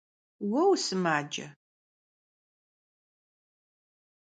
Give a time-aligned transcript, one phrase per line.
[0.47, 1.45] Vue vusımace?